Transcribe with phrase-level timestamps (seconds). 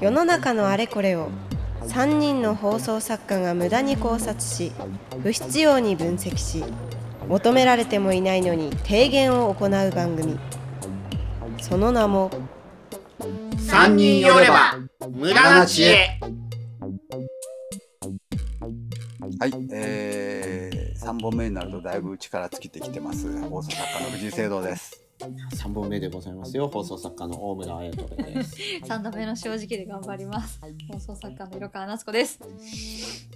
[0.00, 1.30] 世の中のあれこれを
[1.82, 4.72] 3人の放送作家が無駄に考察し
[5.22, 6.64] 不必要に分析し
[7.28, 10.38] 求められてもいないのに提言を行う番組。
[11.62, 12.30] その名も
[13.58, 14.78] 三人寄れば
[15.10, 16.20] 無駄な知恵。
[19.40, 23.40] はい、えー、3本目になるとだいぶ力尽きてきてます。
[23.48, 26.68] 放送作家の藤井聖堂です3本目でございますよ。
[26.68, 28.56] 放送作家の大村彩人です。
[28.84, 30.60] 三度目の正直で頑張ります。
[30.90, 32.40] 放送作家の色川夏子です。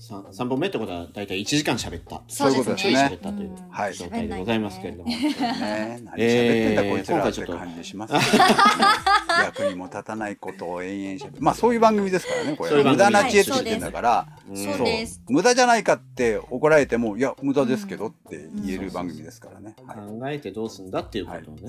[0.00, 2.20] 3, 三本目ってことは大体1時間喋った。
[2.26, 3.52] そういうことですね喋ったという
[3.94, 8.12] 状態でございますけれども、ね何喋ってんだこいつらって感じします。
[8.12, 8.26] よね、
[9.44, 15.22] 役にも立たないことを延々しゃべまあそういう番組ですからねこれ無駄な知恵って言ってんだから、うんそうです。
[15.28, 19.96] 無駄じゃないかって怒られてもいや無駄ですけどって言える番組ですからね、はい。
[19.96, 21.67] 考えてどうすんだっていうことをね、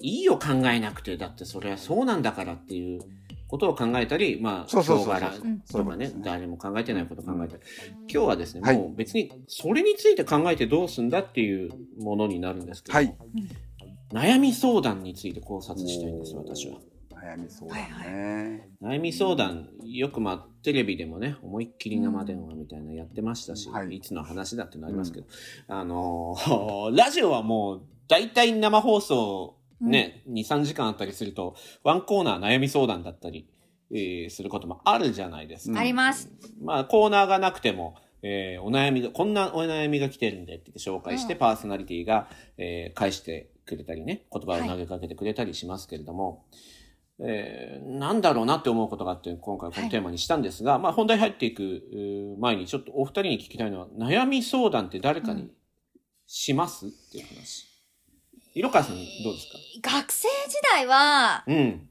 [0.00, 3.02] い、いよ考えなくてだってそれはそうなんだからっていう
[3.48, 5.16] ことを考えたりまあそうそうそうそう。
[5.16, 7.62] 人柄うんとかねね誰も考えてないことを考えたり。
[8.08, 8.76] 今日はですね、はい。
[8.76, 13.16] もう別にそれについて考えてどうすんだっていうものになるんですけども、はい。
[14.12, 16.78] 悩み相談について考察したいんです私は。
[17.22, 23.96] 悩み相談ね、悩み相談よくまあテレビでもね思いっきり生電話みたいなのやってましたし、はい。
[23.96, 25.26] い、つの話だっていうのありますけど、
[25.68, 33.48] あのー ラジオはもう大体生放送ね、23時間あったりするとワンコーナー悩み相談だったり、
[33.90, 35.78] えーすることもあるじゃないですか、うん。
[35.78, 36.30] あります。
[36.60, 41.38] まあコーナーがなくてもえーお悩みが、こんなお悩みが来てるんでって紹介して、うん。
[41.38, 46.44] パーソナリティが、えー返してくれたりね、言葉を投げかけてくれたりしますけれども、
[47.22, 51.82] えーなんだろうなって思うことがあって、今回このテーマにしたんですが、まあ本題入っていく
[52.38, 55.50] 前にちょっとお二人に聞きたいのは、悩み相談って誰かに
[56.26, 57.66] します、っていう話。
[58.54, 59.46] 色川さんどうです
[59.82, 59.98] か？
[59.98, 61.88] 学生時代は、うん。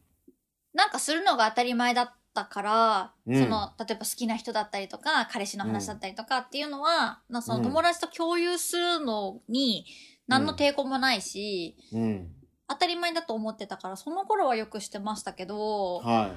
[0.74, 3.44] なんかするのが当たり前だったから、うん。
[3.44, 9.86] その、例えば好きな人だったりとか、彼氏の話だったりとかっていうのは、なその友達と共有するのに、
[10.28, 12.36] 何の抵抗もないし、うん。
[12.70, 16.30] 当たり前だと思ってたから、その頃はよくしてましたけど、は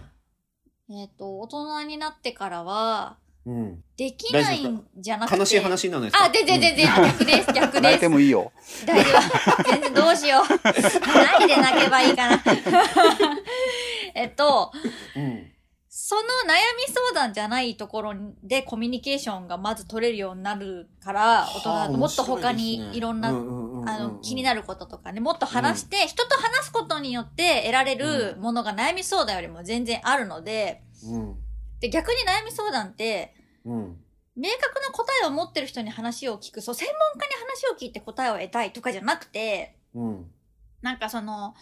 [0.91, 3.17] えっ、と、大人になってからは、
[3.47, 3.51] い。
[3.51, 3.85] うん。
[3.97, 5.39] できないんじゃなくて。
[5.39, 6.25] 悲しい話にならないですか？
[6.27, 8.09] あ、全然全然、逆です、逆泣いてです。
[8.09, 8.53] もいいよ。
[8.87, 9.71] 大丈夫。
[9.71, 10.45] 全然どうしよう。
[10.65, 12.43] 何で泣けばいいかな。
[14.15, 14.73] えっと、
[15.17, 15.53] うん。
[15.95, 16.57] その悩
[16.89, 23.31] み相談じゃないところでコミュニケーションがまず取れるようになるから、大人はあもっと他にいろんな、
[23.87, 31.37] ああの、気になることとかね、もっと話して、人と話すことによって得られるものが悩み相談よりも全然あるので、うん。
[31.81, 33.35] で、逆に悩み相談って、
[33.65, 33.97] うん。
[34.35, 40.31] 明確な答えを持ってる人に話を聞く、そう、専門家に話を聞いて答えを得たいとかじゃなくて、うん。
[40.81, 41.55] なんかその、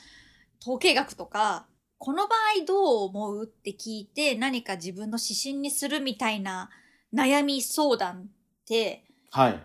[0.61, 1.67] 統計学とか、
[1.99, 6.71] この場合どう思うって聞いて何か自分の指針にするみたいな
[7.13, 9.63] 悩み相談ってはい。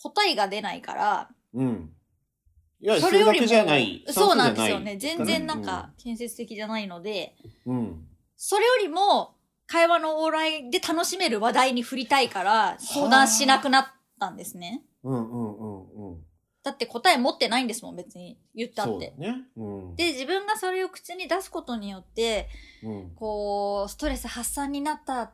[0.00, 1.92] 答えが出ないから、うん。
[2.80, 4.04] いや、それよりもそれだけじゃない。
[4.08, 4.96] そうなんですよね。
[4.96, 7.36] 全然なんか建設的じゃないので、
[7.66, 8.06] うん。
[8.36, 9.36] それよりも
[9.66, 13.86] 会話の往来で楽しめる話題に振りたいから相談しなくなっ
[14.18, 14.82] たんですね。
[15.04, 16.22] うんうんうんうん。
[16.62, 19.20] だって答え持ってないんですもん、別に言ったそうだって。
[19.20, 19.34] ね。
[19.56, 19.96] うん。
[19.96, 22.48] で、自分がそれを口に出すことによって、
[22.82, 23.10] うん。
[23.16, 25.32] こう、ストレス発散になったっ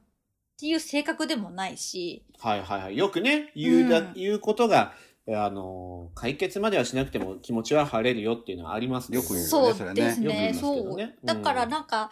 [0.59, 2.97] ていう性格でもないし、はいはいはい。
[2.97, 4.93] よくね、言うだ、うん言うことが、
[5.37, 10.55] あの、解決まではしなくても気持ちは晴れるよっていうのはありますねよく言うよそうそれねですね。
[10.55, 12.11] そねだからうんなんか、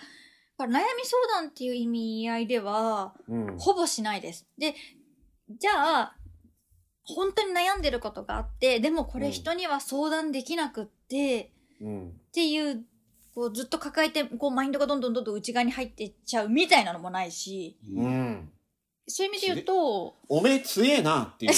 [0.59, 3.59] 悩み相談っていう意味合いでは、うん。
[3.59, 4.47] ほぼしないです。
[4.59, 4.75] で、
[5.50, 6.16] じゃあ、
[7.05, 12.09] 本当に悩んでることがあって、でもこれ人には相談できなくって、うん。
[12.09, 12.84] っていう、
[13.34, 18.50] こうずっと抱えて、こうマインドがどんどんどんどん内側に入っていっちゃうみたいなのもないし、うん。
[19.09, 21.53] そういう意味で言うと、おめえ強えなっていう、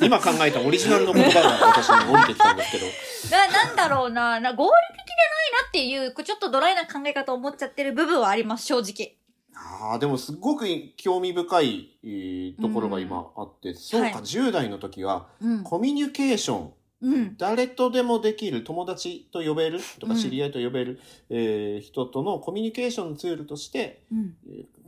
[0.00, 2.86] 今 今考えたオリジナルの言葉が私に降りてきたんですけど。
[3.30, 9.14] な、なんだろうな、な合理的じゃないなっていう、こうちょっとドライな考え方を持っちゃってる部分はあります、正直。
[9.54, 10.66] ああ、でもすごく
[10.96, 15.62] 興味深いえーところが今あって、そうか、はい10代の時は、うん。
[15.62, 16.72] コミュニケーション、
[17.02, 17.36] うん。
[17.36, 21.00] 誰とでもできる友達と呼べるとかうん知り合いと呼べる、
[21.30, 24.36] えー人とのコミュニケーションツールとして、うん。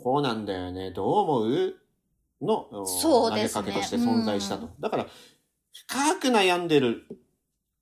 [0.01, 1.75] えーこうなんだよね、どう思う？
[2.43, 3.63] のおそうですね。
[3.65, 4.67] 投げかけとして存在したと。
[4.67, 5.07] うだから、
[5.73, 7.07] 深く悩んでる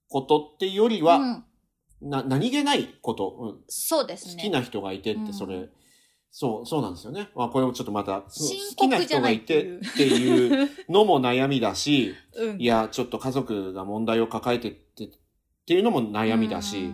[0.09, 1.45] ことっていうよりは、うん。
[2.01, 3.65] な何気ないこと、うん。
[3.69, 4.35] そうですね。
[4.37, 5.33] 好きな人がいてって、うん。
[5.33, 5.69] それ、
[6.31, 7.29] そう、そうなんですよね。
[7.35, 8.31] まあ、これもちょっとまた、好
[8.77, 12.61] きな人がいてっていうのも悩みだし、 うん。
[12.61, 15.11] いや、ちょっと家族が問題を抱えてってっ
[15.67, 16.93] ていうのも悩みだし、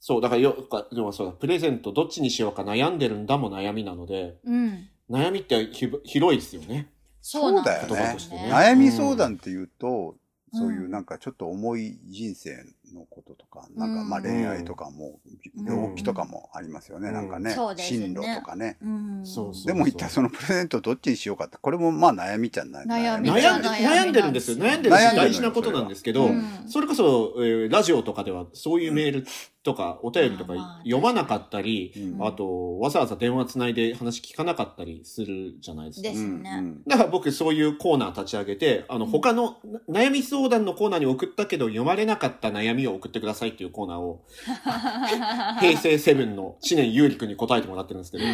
[0.00, 4.88] そう、だからよ、かでもそうだ、プレゼントどっちにしようか悩んでるんだも悩みなので、うん。
[5.10, 6.90] 悩みってひ広いですよね。
[7.20, 8.18] そうなんだよね言葉と。
[8.18, 10.14] してね悩み相談っていうと、うん
[10.52, 12.56] そういうなんかちょっと重い人生
[12.94, 17.14] のこととか、なんかまあうん恋愛とかも、うん病気とかもありますよね、うん。
[17.14, 17.50] なんかね。
[17.52, 18.06] そうですね。
[18.06, 18.76] 進路とかね。
[18.82, 19.20] うん。
[19.24, 24.58] そうそうでも一体そのプレゼントどっちにしようかって、これもまあ悩みじゃない悩み悩んで悩んでるんですよ。
[24.58, 26.44] 悩んでるし大事なことなんですけど、うん。
[26.68, 29.26] それこそ、えーラジオとかではそういうメール
[29.62, 30.54] とかお便りとか
[30.84, 32.26] 読まなかったり、うん。
[32.26, 36.08] あと、わざわざ電話つないで話聞かなかったりするじゃないですか。
[36.08, 36.14] で。
[36.14, 36.82] すうんねうん。
[36.86, 39.10] だから僕そういうコーナー立ち上げて、あの、うん。
[39.10, 39.56] 他の
[39.88, 44.24] な悩み相談のコーナーに送ったけど読まれなかった悩みを送ってくださいっていうコーナーを、
[45.60, 48.24] 平成セブンの知念優里くんに答えてもらってるんですけど、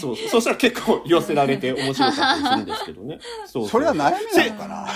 [0.00, 3.18] そう、そしたら結構寄せられて面白かったりするんですけどね。
[3.46, 4.86] そうそれは悩みなせのかな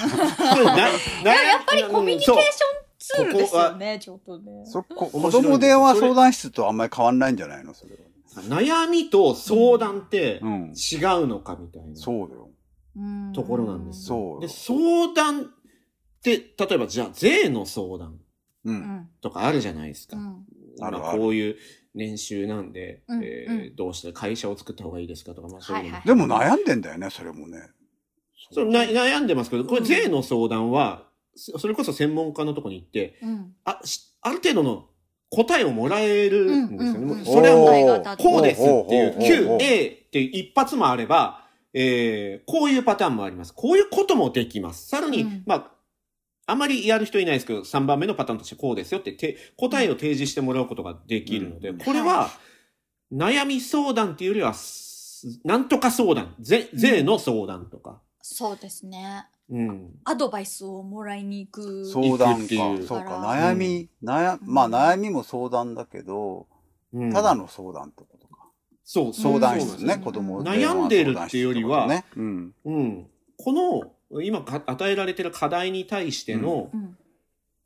[1.32, 4.64] やっぱりコミュニケーションツールですよこね、ちょっとね。
[4.64, 7.75] そこ子供電話相談室とあんまり変わんないんじゃないの？
[7.75, 7.98] それは。
[8.48, 10.72] 悩みと相談ってうん。
[10.75, 11.94] 違うのかみたいな。
[11.94, 12.50] そうだよ。
[12.96, 13.32] うん。
[13.34, 14.38] ところなんですよ。
[14.38, 15.44] そうで、相談っ
[16.22, 18.19] て、例えばじゃあ税の相談
[18.64, 18.70] う。
[18.70, 19.08] うんん。
[19.20, 20.16] とかあるじゃないですか。
[20.16, 20.46] うん。
[20.81, 21.56] あこういう
[21.94, 25.94] 年収なんで、うんえどうして会社を作った方がいいですかとか、まあそういうのも。
[25.96, 27.58] はいでも悩んでんだよね、それもね。
[28.52, 33.55] それな悩んでますけど、これ税の相談は、そそれこそ専門家のとこに行って、うん。
[33.64, 34.88] あ、しある程度の
[35.31, 36.99] 答えをもらえるんですよね。
[36.99, 43.52] うんうんうんもうそれはもうこうですっていう、ほうほうほうほう QA っていう一発もあれば、えー、こういうパターンもあります。
[43.52, 44.88] こういうこともできます。
[44.88, 45.70] さらに、うんまあ、
[46.46, 52.31] あまりやる人いないですけど、3番目のパターンとしてこうですよってて答えを提示してもらうことができるので、うんこれは、
[53.12, 58.00] 悩み相談っていうよりは、すなんとか相談、税税の相談とか。
[58.20, 59.26] そうですね。
[59.50, 59.91] うん。
[60.05, 61.87] アドバイスをもらいに行く。
[61.87, 62.87] 相談か行くっていう。
[62.87, 63.19] そうか。
[63.20, 66.46] 悩み、悩、まあ悩みも相談だけど、
[66.93, 68.49] うんただの相談ってことか。
[68.85, 72.05] そう、相談室ね、うん子供悩んでるっていうよりはね。
[72.17, 72.55] うん。
[72.64, 73.06] うん。
[73.37, 76.96] この、今か与えられてる課題に対してのうん。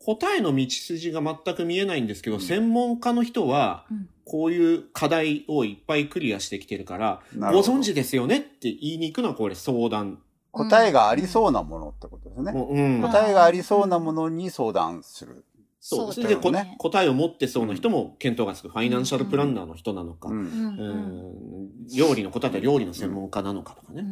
[0.01, 4.09] 答えの道筋が全く見えないんですけど、うん専門家の人は、うん。
[4.25, 10.19] こういう課題をいっぱいクリアしてきてるから、ご存知ですよねって言いに行くのはこれ相談。
[10.51, 12.51] 答えがありそうなものってことですね。
[12.51, 13.01] もううん。
[13.01, 15.45] はい答えがありそうなものに相談する。
[15.79, 16.15] そう。
[16.15, 18.69] でこ、だよね答えを持ってそうな人も見当がつく。
[18.69, 20.33] ファイナンシャルプランナーの人なのか、う。
[20.33, 20.45] うんん。
[20.45, 21.65] ううん。
[21.65, 24.05] ん料理の答えは料理の専門家なのかとかね。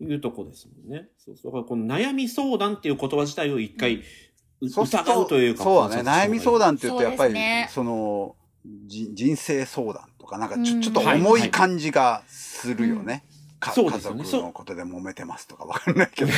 [0.00, 1.08] うんいうとこですもんね。
[1.16, 1.52] そうそう。
[1.52, 4.02] だからこの悩み相談っていう言葉自体を一回、
[4.60, 5.64] 疑うというか。
[5.64, 6.10] そうだね。
[6.10, 7.34] 悩み相談って言うと、やっぱり
[7.70, 8.36] その、
[8.86, 13.24] じ人生相談とか、なんかちうんょちょっと重い感じがするよね。
[13.58, 16.32] かそう家族のことで揉めてますとかわかんないけど。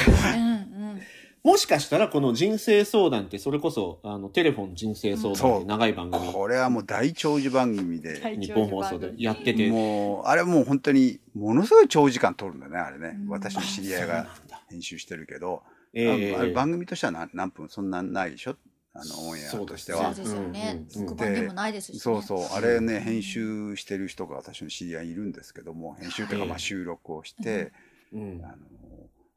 [1.44, 1.50] うん。
[1.50, 1.54] うん。
[1.54, 9.70] もしかしたらこの人生相談ってそれこそ、あの、テレフォン人生相談って長い番組、これはもう大長寿番組で、はい日本放送でやってて。
[9.70, 13.26] もう、あれもう本当に、ものすごい長時間撮るんだよね、あれねう。
[13.26, 14.28] ん私の知り合いが
[14.68, 15.62] 編集してるけど、
[15.94, 18.56] えああれー番組としては何何分そんなないでしょ？
[18.94, 20.24] あの、オンエアとしてはそう。
[20.24, 20.86] ですよね。
[20.96, 21.98] うんうんうん特番でもないですしね。
[22.00, 22.38] そうそう。
[22.54, 27.72] あれね、編集してる人が私の知り合いいるんですけども、編集というかまあ収録をして、
[28.12, 28.56] うんあの、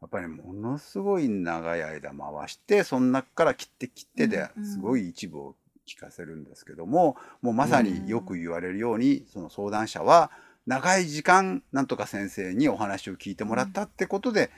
[0.02, 5.56] やっぱりものすごい長い間回して、その中から切って切ってでうんうんすごい一部を
[5.88, 10.32] 聞かせるんですけども、もうまさによく言われるように、その相談者は
[10.66, 14.50] 長い時間なんとか先生にお話を聞いてもらったってことで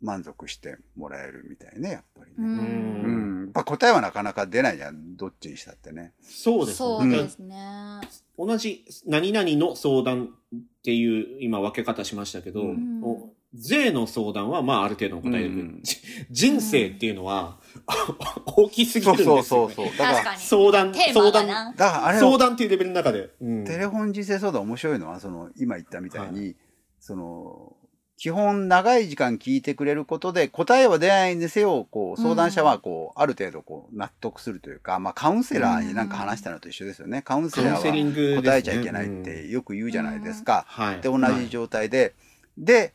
[0.00, 2.46] 満足してもらえるみたいね、やっぱりうね。
[2.46, 3.44] うんうん。
[3.44, 6.12] やっぱ答えはなかなか出ないじゃん、どっちにしたってね。
[6.22, 7.16] そうですね。
[7.16, 8.00] ですね。
[8.36, 15.96] 同じ何々の相談っていう今分け方しましたけど、うんお税の相談はまあある程度の答える、うんじ
[16.30, 17.58] 人生っていうのは、
[18.44, 19.42] 大きすぎるんですよ、ね。
[19.42, 19.96] そうそうそうそう。
[19.96, 20.40] だから、確かに。
[20.40, 21.46] 相談、相談。
[21.46, 23.30] だからあれ相談っていうレベルの中で。
[23.40, 26.56] うんテレフォン人生相談面白いのは、その、今言ったみたいに、
[27.00, 27.74] その、
[28.18, 37.22] 基本長い時間聞いてくれることで答えは出ないんですよ、こう、相談者はこう、ある程度こう、納得するというか、まあカウンセラーになんか話したのと一緒ですよね。
[37.22, 40.64] カウンセラーは答えちゃいけないってよく言うじゃないですか。
[40.66, 41.00] はい。
[41.00, 42.14] で、同じ状態で。
[42.58, 42.92] で、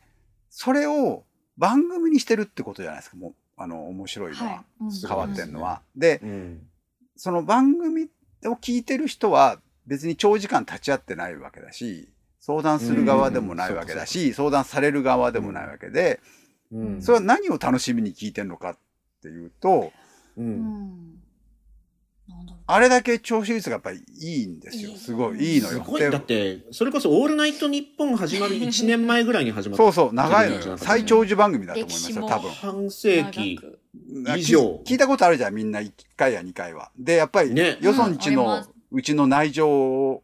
[0.56, 1.24] それを
[1.58, 4.44] 番組にしてるってことじゃないですか、もう、あの、面白いのは。
[4.44, 5.82] はいうん変わってんのは。
[5.96, 6.66] で、うん。
[7.16, 8.04] その番組
[8.44, 12.08] を聞いてる人は別に長時間立ち会ってないわけだし、
[12.38, 16.20] 相談する側でもないわけだし、相談される側でもないわけで、
[16.70, 17.02] うん。
[17.02, 18.78] それは何を楽しみに聞いてるのかっ
[19.22, 19.92] ていうと、
[20.36, 20.40] う。
[20.40, 21.18] うん。
[22.66, 24.96] あれだけ聴取率がやっぱりいいんですよ。
[24.96, 25.74] すごいいいのよ。
[25.74, 26.00] すごい。
[26.00, 29.84] でだって、それこそオールナイトニッポン始まる1年前ぐらいに始まった。
[29.84, 30.78] そうそう、長いのよ。
[30.78, 32.50] 最長寿番組だと思いますよ、歴史も多分。
[32.50, 33.60] 半世紀
[34.36, 36.90] 以上聞いたことあるじゃん、みんな1回や2回は。
[36.98, 40.22] で、やっぱり、ねよそんちのうちの内情を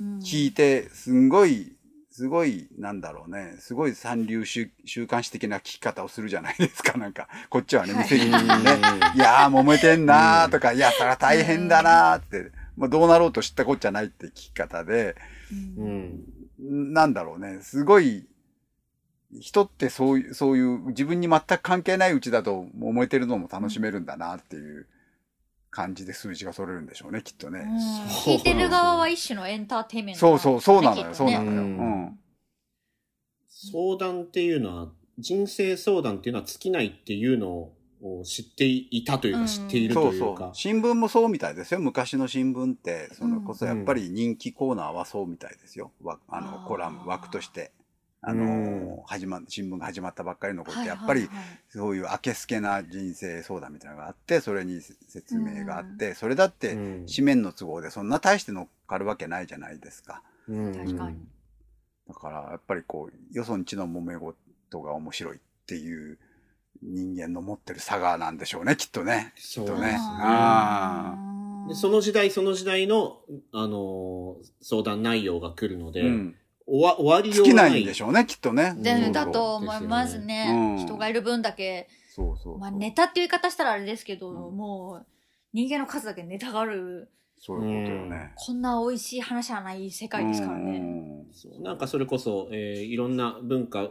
[0.00, 1.76] うん聞いて、すんごい、
[2.12, 7.26] すごい、なんだろうね、すごい三流週週刊誌的な聞き方をするじゃないですか、 なんか。
[7.48, 8.02] こっちはね、はい。
[8.04, 8.36] 店にね、
[9.16, 15.16] いやー揉めてんなーとか、いや、それは大変だなーって、まあ、どうなろうと知ったこっちゃないって聞き方で、
[15.78, 16.24] うん。
[16.60, 16.92] うん。
[16.92, 18.28] なんだろうね、すごい、
[19.40, 24.86] 人ってそういう、そういう、自分に全く関係ないうちだと思えてるのも楽しめるんだなっていう
[25.72, 27.66] 感じで数字が取れるんでしょうね、きっとね。
[28.24, 32.12] 聞いてる側は一種のエンターテインメントそうそう、そうなのよ、そうなのよ。
[33.48, 34.88] 相談っていうのは、
[35.18, 40.50] 人生相談っていうのは尽きないっていうのを知っていたというか、うん知っているそうそうというか。。
[40.52, 41.80] 新聞もそうみたいですよ。
[41.80, 45.90] 昔の新聞って、そのこそやっぱり人気コーナーはそうみたいですよ。
[46.02, 47.72] わああの、ーコラム、枠として。
[48.24, 51.28] あうの、始ま、新聞が始まったばっかりの頃って、やっぱり
[51.70, 57.06] そういう明けすけな人生相談みたいなのがあって、それに説明があって、それだってうん。
[57.06, 60.22] 紙面の都合でそんな大して乗っかるわけないじゃないですか。
[60.48, 60.72] うん。
[60.72, 61.16] 確かに。
[62.08, 66.18] だからやっぱりこう、よそんちの揉め事が面白いっていう
[66.80, 69.32] 人間の持ってる差がなんでしょうね、きっとね。
[69.36, 69.98] そうきっとね。
[71.68, 73.20] でその時代その時代の、
[73.52, 76.36] あのー相談内容が来るので、うん。
[76.66, 78.74] 終わ終わりよ尽きないんでしょうね、きっとね。
[78.78, 80.46] でうんだと思いますね。
[80.50, 82.58] うん人がいる分だけ、そうそうそう。
[82.58, 85.06] まあネタっていう言い方したらあれですけど、うんもう
[85.52, 88.32] 人間の数だけネタがある、そういうことよね。
[88.36, 90.78] こんな美味しい話はない世界ですからうね。
[90.78, 93.88] んそうなんかそれこそ、えーいろんな文化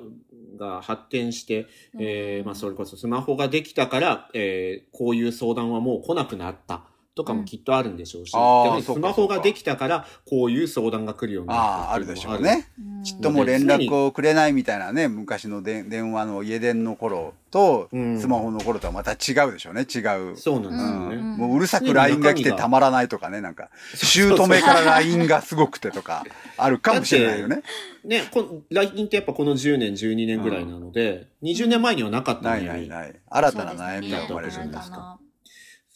[0.58, 1.68] が発展して、
[2.00, 12.70] えーうんまあ、それこそスマホができたから、えーこういう相談はもう来なくなったとかもきっとあるんでしょうし、うんスマホができたからこういう相談が来るようになったああ、あるでしょうね。
[12.80, 20.00] うんちっとも連絡をくれないみたいなね、昔ので電話の家電の頃と、うんスマホの頃とはまた違うでしょうね、違
[20.32, 20.38] う。
[20.38, 21.16] そうなんですよね。
[21.16, 26.24] うん、もううるさく LINE が来てたまらないとかね、なんか、姑から LINE がすごくてとか、
[26.58, 27.64] あるかもしれないよね。
[28.06, 32.66] ね、こ LINE ってやっぱこの10年、12年ぐらいなので、20年前にはなかったない。
[32.66, 33.20] ないない。
[33.30, 35.20] 新たな悩みが生まれるんですか。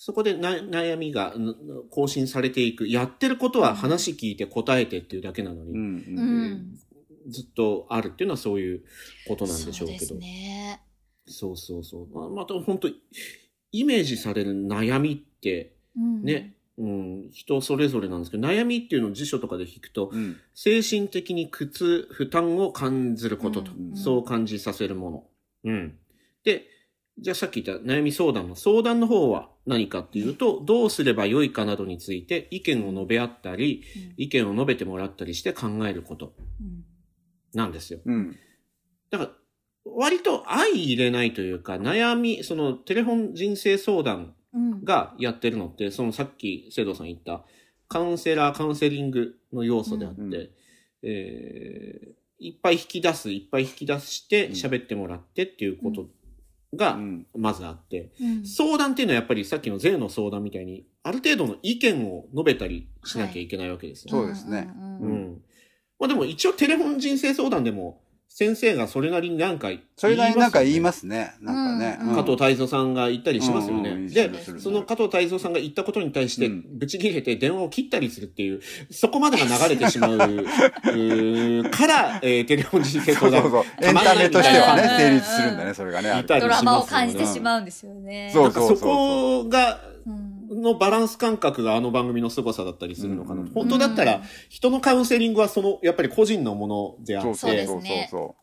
[0.06, 1.56] そこでな悩みがん
[1.90, 2.88] 更新されていく。
[2.88, 6.78] やってることは話聞いて答えてっていうだけなのに、うん。
[7.28, 8.84] ずっとあるっていうのはそういう
[9.28, 10.06] ことなんでしょうけど。
[10.06, 10.82] そうですね。
[11.26, 12.08] そうそうそう。
[12.16, 12.88] まあ、また本当
[13.72, 20.38] イメージされる悩みってうんね、うん、人それぞれなんですけど、悩みっていうのを辞書とかで引くと、うん。
[20.54, 25.24] 精神的に苦痛、負担を感じることと、うんそう感じさせるもの。
[25.64, 25.98] うん。
[26.44, 26.75] で、
[27.18, 33.84] じゃあさっき言った悩み相談の相談の方は何かっていうと、どうすればよいかなどについて意見を述べ合ったり、
[34.18, 36.84] 意見を述べてもらったりして考えることうん。
[37.54, 38.00] なんですよ。
[38.06, 38.36] うん。
[39.10, 39.32] だから、
[39.86, 44.84] 割と相入れないというか、悩み、そのテレフォン人生相談うん。
[44.84, 47.46] がやってるのって、そのさっき聖堂さん言った
[47.88, 50.50] カウンセラー、カウンセリングの要素であって、うんうん。
[51.04, 54.54] えーいっぱい引き出す、いっぱい引き出してうん。
[54.54, 56.06] 喋ってもらってっていうこと
[56.76, 57.28] がうん。
[57.38, 64.12] まずあって、うん相談っていうのはやっぱりさっきの税の相談みたいに、ある程度の意見を述べたりしなきゃいけないわけですよ。
[64.12, 64.70] そうですね
[65.02, 65.42] うん。
[66.00, 68.02] まあでも一応テレフォン人生相談でも
[68.38, 71.36] 先生がそれなりに何回それなりになんか言いまますね。
[71.40, 71.98] なんかね。
[72.02, 73.92] うん加藤泰造さんが言ったりしますよね。
[73.92, 78.60] うんうんでその加藤泰造さんが言ったことに対して、うんブチ切れて電話を切ったりするっていう、
[78.92, 83.88] そこまでが流れてしまううー から、えーテレフォン人生相談そうそうそう。
[83.88, 86.10] エンタメとしてはね、うん成立するんだね、それがね。
[86.10, 88.32] あるいたりドラマを感じてしまうんですよね。
[88.34, 90.35] そうなんかそこが、うん
[90.66, 93.42] のバランス感覚があの番組の凄さだったりするのかな。
[93.42, 98.36] うん本当だったら、人のカウンセリングはその、やっぱり個人のものであって、そうですそうそ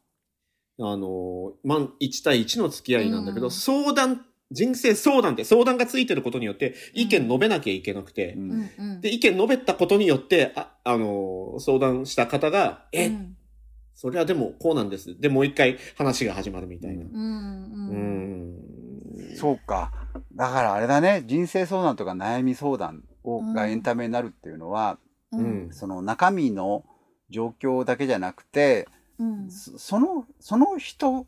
[0.79, 0.87] う。
[0.87, 3.51] あの、まん、1対1の付き合いなんだけど、うん。
[3.51, 8.37] 相談、人生相談って相談がついてることによって意見述べなきゃいけなくて、
[9.01, 13.37] で、意見述べたことによって、あ、あの、相談した方が、え、うん
[13.95, 15.19] それはでもこうなんです。
[15.21, 17.05] で、もう一回話が始まるみたいな。
[17.05, 17.21] うんうう
[17.95, 19.37] んん。
[19.37, 19.93] そうか。
[20.35, 24.99] だからあれだね、人生相談とか悩み相談をうんがエンタメになるっていうのは、
[25.33, 26.85] ううんんその中身の
[27.31, 31.27] 状況だけじゃなくて、うんそその、その人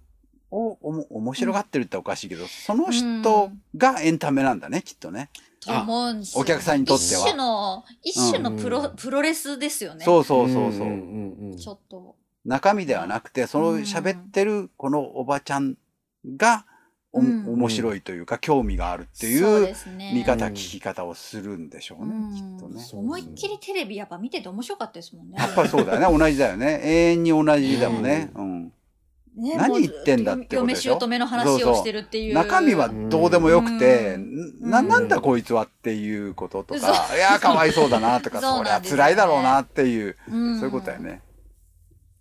[0.51, 5.31] をおも面白がってるっておかしいけど、その人がエンタメなんだね、きっとね。
[5.61, 10.05] と思うお客さんにとっては一種の、一種のプロ、うんプロレスですよね。
[10.05, 10.87] そうそうそうそう。
[10.87, 12.17] んうんうんちょっと。
[12.45, 15.77] 中身ではなくて、その喋ってるこのおばちゃん
[16.37, 16.67] が
[17.13, 19.75] お、うん面白いというか興味があるっていう。
[20.13, 22.85] 見方、聞き方をするんでしょうね、うんきっとね。
[22.93, 25.37] 思いっきりテレビやっぱ見てて面白かったですもんね。
[25.39, 26.19] やっぱそうだよね。
[26.19, 26.81] 同じだよね。
[26.85, 28.31] 永遠に同じだもんね。
[28.35, 28.73] うん。
[29.37, 32.35] ね何言ってんだってことでしょ嫁姑の話をしてるっていう。
[32.35, 41.21] 中身はどうでもよくて、うんな、なんだこいつはっていうこととか、そいや、かわいそうだなとか、 そりゃ辛いだろうなっていう、うんそういうことだよね。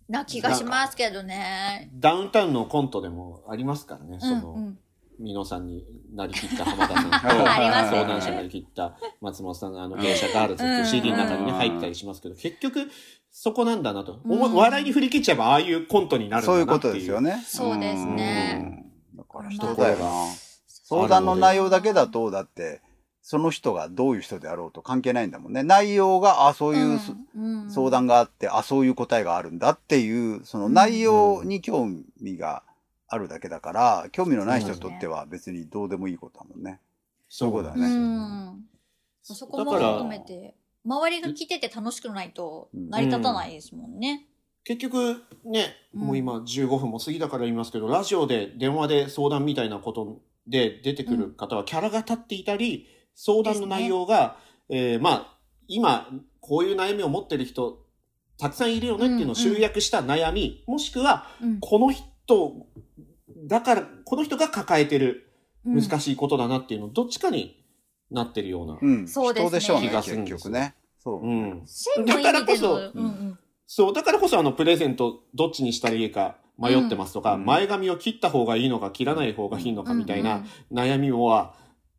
[0.08, 1.90] な気がしますけどね。
[1.94, 4.78] ダウンタウンのコントでもありますからね、その、うんうん
[5.20, 12.90] 美濃さんになりきった浜田さんと、相談者になりきった松本さんが、あの、芸者ガールズっていう CD の中にね、うん入ったりしますけど、結局、
[13.30, 14.20] そこなんだなと。
[14.24, 16.92] うん笑いに振り切っちゃえば、ああいうコントになるんそういうこだなっていう。
[16.94, 17.42] とですよね。
[17.46, 19.18] そうですねうん。
[19.18, 20.26] だから人だよな。
[20.66, 22.82] 相談の内容だけだと、だって、
[23.26, 25.62] その人がどういう人であろうと関係ないんだもんね。
[25.62, 31.88] 内容が、あ、そういうすうん相談があって、あ、そういう答えがあるんだっていう、その内容に興
[32.20, 32.62] 味が
[33.08, 36.80] あるだけだから、興味のない人にとっては別にどうでもいいことだもんね。
[37.30, 37.88] そういうことだうね。
[37.88, 38.64] ん。
[39.22, 40.54] そこも含めて、
[40.84, 44.26] 周りが来てて楽しくないと成り立たないですもんね。
[44.64, 54.36] 結局ね、うんもう今15分も過ぎたから言いますけど、ラジオで電話で相談みたいなことで出てくる方はキャラが立っていたり、相談の内容が、
[54.68, 56.08] えーまあ、今、
[56.40, 57.84] こういう悩みを持ってる人、
[58.38, 62.66] たくさんいるよねっていうのを集約した悩み、もしくは、うんこの人、
[63.46, 65.30] だから、この人が抱えてる
[65.66, 67.64] うん難しいことだなっていうの、どっちかに
[68.10, 68.78] なってるような。
[68.80, 69.08] うん。
[69.08, 70.74] そうですね人でしょうね気、がするん結ですよ局ね。
[70.98, 71.26] そう。
[71.26, 71.64] うん。
[72.06, 81.54] だからこそうんうんそう、だからこそあのプレゼントどっちにしたらいいか迷ってますとか、うん前髪を切った方がいいのか切らない方がいいのかみたいうんうなん悩みは、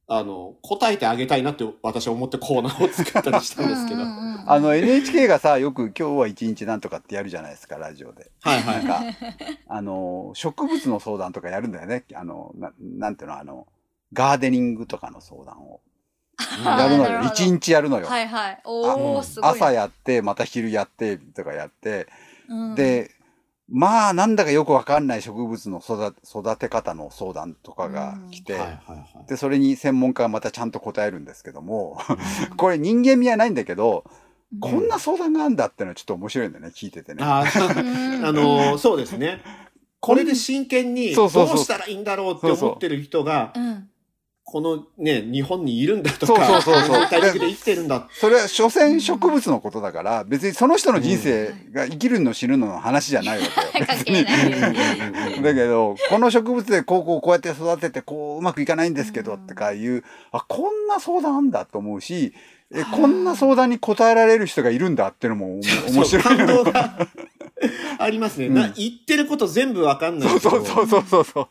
[0.07, 4.03] あの、答えてあげたいなって私は思ってコーナーを作ったりしたんですけど。
[4.47, 8.29] あの NHK がさ、よく今日は一日なんとかってやるじゃないですか、ラジオで。
[8.41, 8.85] はなんい。
[8.85, 9.03] か、
[9.67, 12.05] あの、植物の相談とかやるんだよね。
[12.13, 13.65] あの、ななんていうの、あの、
[14.13, 15.81] ガーデニングとかの相談を。
[16.63, 17.21] やるのよ。
[17.23, 18.05] 一日やるのよ。
[18.05, 18.61] はいはい。
[18.65, 19.51] おすごい。
[19.51, 22.07] 朝やって、また昼やって、とかやって。
[22.47, 23.09] うん、で、
[23.67, 28.59] まあ、なんだかよくわかんない植物の育て方の相談とかが来て。
[29.27, 31.97] で、それに専門家がまたちゃんと答えるんですけども、
[32.57, 34.03] これ人間味はないんだけど、
[34.59, 37.23] こんな相談があるんだってのはちょっと面白いんだよね、聞いててね。
[37.23, 37.43] あ
[38.23, 39.41] あの、そうですね。
[39.99, 43.89] これで真剣にどそううそうそうしたらいいんだろうって思ってる人が、うん。
[44.47, 53.85] このね、日本にいるんだとそうか、そうそうそう大陸で生きてるんだそれは所詮植物のことだから、別にその人の人生が生きるの死ぬのの話じゃないわけよ。
[53.87, 55.41] 関係ない。
[55.41, 62.31] だけど、この植物でこうこうこうやって育ててこううまくいかないんですけどうんとかいう、あ、こんな相談あんだと思うし、
[62.71, 66.05] え、こんな相談に答えられる人がいるんだってのも面白い。
[66.05, 67.07] そう感動が
[67.97, 68.49] ありますね。
[68.49, 70.29] なうん言ってること全部わかんない。
[70.29, 71.47] そうそうそうそうそう。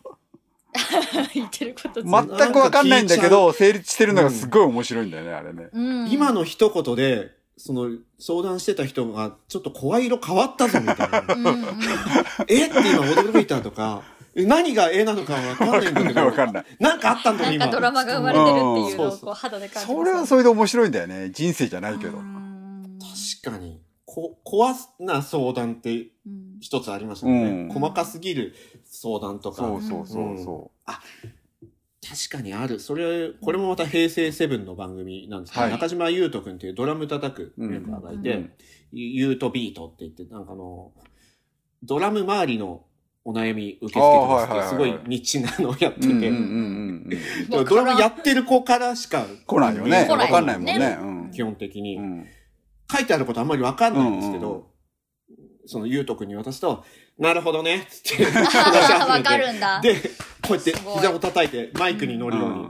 [1.34, 5.68] 言ってること全くわかんないんだけど、成立してるのがすごい面白いんだよね、あれね。
[5.72, 11.24] うん今の一言で、その、相談してた人が、ちょっと声色変わったぞ、みたいな。
[12.48, 12.66] え？
[12.66, 14.02] って今驚いたとか、
[14.36, 16.64] え何がえなのかわかんないんだけど、わかんない。
[16.80, 17.66] なんかあったんだよ、今。
[17.66, 21.30] なんかドラマが生まれてるっていうのを肌で感じそれはそれで面白いんだよね。
[21.32, 22.18] 人生じゃないけど。
[22.18, 22.98] うん
[23.42, 27.42] 確かに、こ、怖な相談ってうん一つありましたね。
[27.42, 28.54] うん細かすぎる
[28.86, 29.58] 相談とか。
[29.58, 32.80] そうそうそうそ確かにある。
[32.80, 38.52] それ、これもまた平成セブンの番組なんですけど、はい中島優斗くんっていうドラム叩くメンバーがいて、うん
[38.92, 40.92] ユートビートって言って、なんかあの、
[41.82, 42.84] ドラム周りの
[43.24, 46.20] お悩み受け付けてますって、すごいニッチなのをやってう。
[46.20, 50.06] て、ドラムやってる子からしか来ないよね。
[50.08, 50.98] わかんないもんね。
[51.00, 52.26] うん基本的に、うん
[52.92, 54.64] 書いてあることあんまりわかんないんですけど、うんうん
[55.66, 56.84] その優斗くんに渡すと、
[57.18, 59.80] なるほどね、つって わてかるんだ。
[59.80, 59.94] で、
[60.42, 62.64] こうやって膝を叩いてマイクに乗るように、うん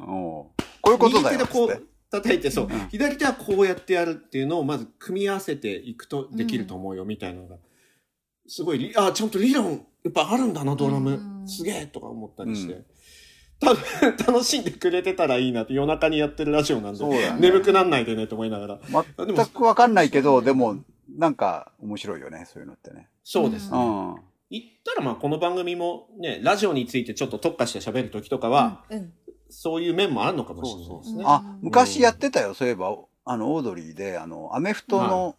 [0.84, 1.38] こういうことだよ。
[1.38, 7.56] 右手でこう叩いて、そう、うん左手はこうやってやるっていうのをまず組み合わせていくとできると思うよ、みたいなのが。
[8.46, 11.10] すごいり、あ、ちゃんと理論、やっぱあるんだな、ドラム。
[11.10, 12.72] うんすげえとか思ったりして。
[12.74, 12.84] う
[13.60, 18.80] 多分、 楽しんでくれてたらいいなって夜中にやってるラジオなんで、ね眠くなんないでねと思いながら。
[19.16, 20.76] 全くわかんないけど、でも、
[21.16, 23.08] なんか面白いよね、そういうのってね。
[23.22, 23.78] そうですね。
[23.78, 24.16] うん。
[24.50, 29.12] 言ったらまあこの番組もね、ラジオについてちょっと特化して喋るときとかは、うん
[29.54, 31.24] そういう面もあるのかもしれないですね。
[31.26, 35.36] あ、昔やってたよ、そういえば、あの、オードリーで、あの、アメフトの、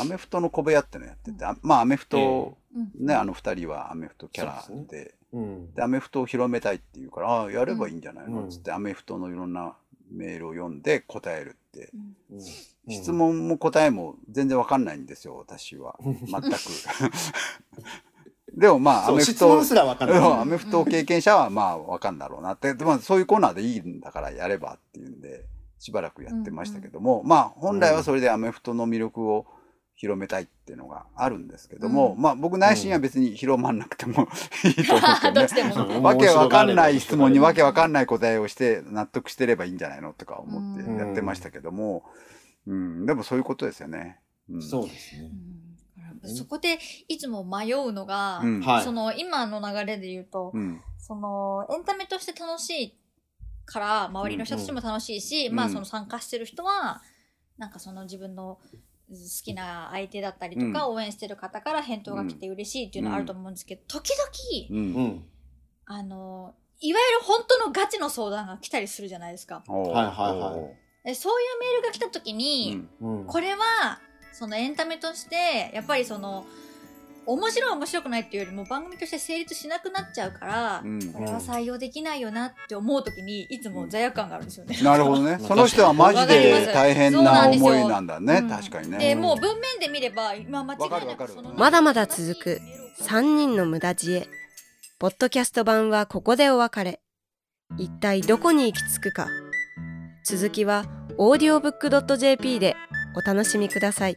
[0.00, 3.06] アメフトの小部屋ってのやってて、あまあ、アメフト、うん。
[3.06, 5.74] ね、あの二人はアメフトキャラそうで、うん。
[5.74, 8.50] で、アメフトを広めたいっていうから、ああ、やればいいんじゃないの、うん。
[8.50, 9.76] つって、アメフトのいろんな
[10.10, 11.90] メールを読んで答えるって。
[12.30, 12.40] うん
[12.88, 15.98] 質問も答えも全然わかんないんですよ、私は。
[16.00, 16.48] 全く。
[18.56, 20.18] でもまあ、アメフト質問、すらわかんない。
[20.18, 25.44] うんアメフト経験者はまあわかんだろうなって、でもそういうコーナーでいいんだからやればっていうんで、
[25.78, 29.46] しばらくやってましたけども、まあ本来はそれでアメフトの魅力を
[29.96, 34.28] 広めたいっていうのがあるんですけども、まあ僕内心は別に広まんなくても
[34.64, 35.40] いいと思うけどね。
[35.40, 35.54] どっち。
[35.54, 35.86] でも。
[35.86, 42.04] う んわけわかんない質問にわけわんかんない答えをして納得してればいいんじゃないのとか思ってやってましたけども、
[42.66, 44.20] うん、でもそういうことですよね。
[44.50, 45.30] うん、そうですね。
[46.22, 46.36] うん。
[46.36, 46.78] そこで
[47.08, 48.60] いつも迷うのが、うん。
[48.60, 48.84] はい。
[48.84, 50.82] その今の流れで言うと、うん。
[50.98, 52.98] そのエンタメとして楽しい
[53.64, 55.72] から周りの人たちも楽しいし、まあうん。
[55.72, 57.00] その参加してる人は
[57.56, 58.58] なんかその自分の
[59.08, 65.24] 好きな相手だったりとか、応援してる方から返答が来て嬉しいっていうのはあると思うんですけど、時々、うんうん。
[65.86, 69.62] あのいわゆる本当のガチの相談が来たりするじゃないですか。
[69.66, 73.26] はいはいはいそういうメールが来た時ーに、うんうん。
[73.26, 74.00] これは
[74.32, 76.44] そのエンタメとしてやっぱりその
[77.26, 81.12] 面白い面白くないっていうよりも番組として成立しなくなっちゃうから、うん。
[81.12, 84.78] これは採用できないよなって思う時にいつも罪悪感があるんですよね。
[84.82, 85.38] なるほどね。
[85.46, 88.38] その人はマジで大変な思いなんだね。
[88.38, 88.98] うん確かにね。
[88.98, 92.60] でもう文面で見れば今間違いわかるわかるなくそのまだまだ続く。
[93.02, 94.28] 3人の無駄知恵。
[94.98, 97.00] ポッドキャスト版はここでお別れ。
[97.76, 99.26] 一体どこに行き着くか。
[100.28, 100.84] 続きは
[101.18, 102.74] audiobook.jp で
[103.14, 104.16] お楽しみください